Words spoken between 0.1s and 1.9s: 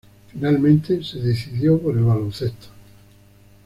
Finalmente, se decidió